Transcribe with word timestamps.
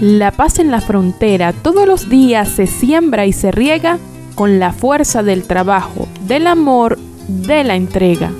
La 0.00 0.30
paz 0.30 0.58
en 0.58 0.70
la 0.70 0.80
frontera 0.80 1.52
todos 1.52 1.86
los 1.86 2.08
días 2.08 2.48
se 2.48 2.66
siembra 2.66 3.26
y 3.26 3.34
se 3.34 3.50
riega 3.50 3.98
con 4.34 4.58
la 4.58 4.72
fuerza 4.72 5.22
del 5.22 5.42
trabajo, 5.42 6.08
del 6.26 6.46
amor, 6.46 6.96
de 7.28 7.64
la 7.64 7.76
entrega. 7.76 8.32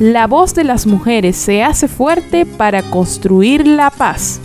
La 0.00 0.26
voz 0.26 0.54
de 0.54 0.64
las 0.64 0.86
mujeres 0.86 1.36
se 1.36 1.62
hace 1.62 1.88
fuerte 1.88 2.46
para 2.46 2.82
construir 2.82 3.66
la 3.66 3.90
paz. 3.90 4.40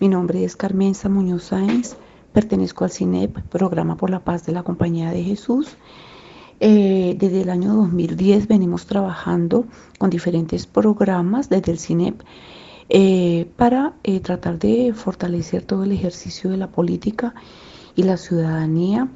Mi 0.00 0.08
nombre 0.08 0.42
es 0.44 0.56
Carmen 0.56 0.94
Muñoz 1.10 1.42
Sáenz, 1.42 1.96
pertenezco 2.32 2.84
al 2.84 2.90
CINEP, 2.90 3.38
Programa 3.50 3.98
por 3.98 4.08
la 4.08 4.20
Paz 4.20 4.46
de 4.46 4.52
la 4.52 4.62
Compañía 4.62 5.10
de 5.10 5.22
Jesús. 5.22 5.76
Eh, 6.58 7.16
desde 7.18 7.42
el 7.42 7.50
año 7.50 7.74
2010 7.74 8.48
venimos 8.48 8.86
trabajando 8.86 9.66
con 9.98 10.08
diferentes 10.08 10.66
programas 10.66 11.50
desde 11.50 11.72
el 11.72 11.78
CINEP 11.78 12.22
eh, 12.88 13.50
para 13.56 13.94
eh, 14.04 14.20
tratar 14.20 14.58
de 14.58 14.92
fortalecer 14.94 15.62
todo 15.62 15.84
el 15.84 15.92
ejercicio 15.92 16.50
de 16.50 16.56
la 16.56 16.68
política 16.68 17.34
y 17.94 18.04
la 18.04 18.16
ciudadanía 18.16 19.08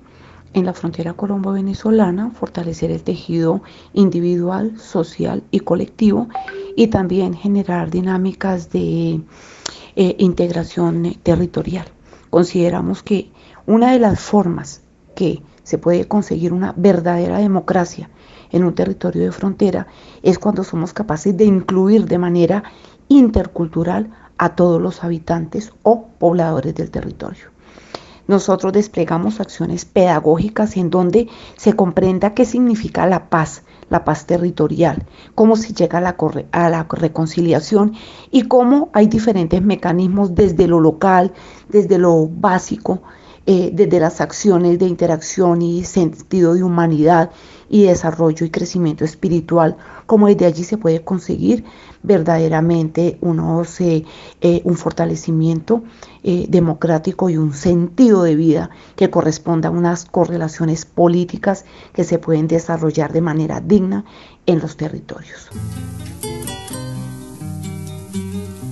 en 0.53 0.67
la 0.67 0.75
frontera 0.75 1.13
colombo-venezolana, 1.13 2.31
fortalecer 2.31 2.91
el 2.91 3.03
tejido 3.03 3.63
individual, 3.93 4.79
social 4.79 5.45
y 5.51 5.61
colectivo 5.61 6.29
y 6.77 6.89
también 6.89 7.35
generar 7.35 7.91
dinámicas 7.91 8.71
de 8.71 9.21
eh, 9.97 10.17
integración 10.19 11.15
territorial. 11.23 11.87
Consideramos 12.31 13.03
que 13.03 13.31
una 13.67 13.93
de 13.93 14.01
las 14.01 14.21
formas 14.21 14.83
que 15.21 15.43
se 15.65 15.77
puede 15.77 16.09
conseguir 16.09 16.55
una 16.55 16.73
verdadera 16.79 17.37
democracia 17.37 18.09
en 18.53 18.65
un 18.65 18.75
territorio 18.75 19.23
de 19.23 19.33
frontera 19.33 19.87
es 20.23 20.39
cuando 20.39 20.65
somos 20.65 20.95
capaces 20.95 21.37
de 21.37 21.45
incluir 21.45 22.07
de 22.07 22.17
manera 22.17 22.65
intercultural 23.09 24.09
a 24.39 24.55
todos 24.57 24.81
los 24.81 25.05
habitantes 25.05 25.75
o 25.83 26.07
pobladores 26.19 26.75
del 26.75 26.91
territorio. 26.91 27.51
Nosotros 28.29 28.73
desplegamos 28.73 29.41
acciones 29.41 29.85
pedagógicas 29.85 30.79
en 30.79 30.89
donde 30.89 31.29
se 31.55 31.75
comprenda 31.75 32.33
qué 32.33 32.47
significa 32.47 33.07
la 33.07 33.29
paz, 33.29 33.63
la 33.91 34.05
paz 34.07 34.25
territorial, 34.25 35.05
cómo 35.35 35.57
se 35.57 35.75
llega 35.75 35.99
a 35.99 36.01
la, 36.01 36.17
a 36.53 36.71
la, 36.71 36.87
reconciliación 36.89 37.93
y 38.31 38.45
cómo 38.45 38.89
hay 38.95 39.07
diferentes 39.07 39.61
mecanismos 39.61 40.35
desde 40.35 40.67
lo 40.67 40.81
local, 40.81 41.35
desde 41.69 41.99
lo 41.99 42.27
básico, 42.27 43.03
eh, 43.47 43.71
desde 43.73 44.01
las 44.01 44.21
acciones 44.21 44.79
de 44.79 44.87
interacción 44.87 45.63
y 45.63 45.85
sentido 45.85 46.55
de 46.55 46.63
humanidad 46.63 47.31
y 47.71 47.85
desarrollo 47.85 48.45
y 48.45 48.51
crecimiento 48.51 49.05
espiritual, 49.05 49.77
como 50.07 50.27
desde 50.27 50.45
allí 50.45 50.63
se 50.63 50.77
puede 50.77 51.03
conseguir 51.03 51.65
verdaderamente 52.03 53.17
unos, 53.23 53.81
eh, 53.81 54.05
eh, 54.41 54.61
un 54.65 54.77
fortalecimiento 54.77 55.83
democrático 56.23 57.31
y 57.31 57.39
un 57.39 57.55
sentido 57.55 58.25
de 58.25 58.37
vida 58.37 58.69
que 58.95 59.09
corresponda 59.09 59.71
a 59.71 59.73
unas 59.73 60.05
correlaciones 60.05 60.85
políticas 60.85 61.65
que 61.95 62.05
se 62.05 62.19
pueden 62.19 62.47
desarrollar 62.47 63.11
de 63.13 63.23
manera 63.23 63.63
digna 63.63 64.05
en 64.45 64.59
los 64.59 64.77
territorios. 64.77 65.49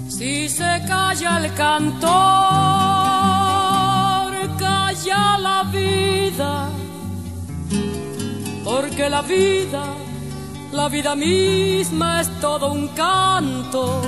Si 0.09 0.49
se 0.51 0.83
calla 0.87 1.39
el 1.39 1.55
cantor 1.55 3.08
la 5.07 5.65
vida, 5.73 6.69
porque 8.65 9.09
la 9.09 9.23
vida, 9.23 9.85
la 10.73 10.89
vida 10.89 11.15
misma 11.15 12.21
es 12.21 12.29
todo 12.41 12.73
un 12.73 12.89
canto. 12.89 14.03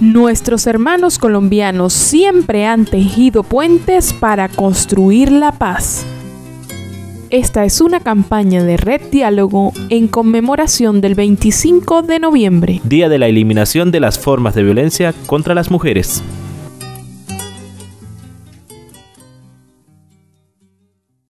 Nuestros 0.00 0.66
hermanos 0.66 1.18
colombianos 1.18 1.92
siempre 1.92 2.66
han 2.66 2.84
tejido 2.84 3.42
puentes 3.42 4.12
para 4.12 4.48
construir 4.48 5.30
la 5.30 5.52
paz. 5.52 6.04
Esta 7.30 7.64
es 7.64 7.80
una 7.80 8.00
campaña 8.00 8.62
de 8.62 8.76
Red 8.76 9.02
Diálogo 9.10 9.72
en 9.88 10.06
conmemoración 10.06 11.00
del 11.00 11.14
25 11.14 12.02
de 12.02 12.20
noviembre, 12.20 12.80
Día 12.84 13.08
de 13.08 13.18
la 13.18 13.26
Eliminación 13.26 13.90
de 13.90 14.00
las 14.00 14.18
Formas 14.18 14.54
de 14.54 14.62
Violencia 14.62 15.14
contra 15.26 15.54
las 15.54 15.70
Mujeres. 15.70 16.22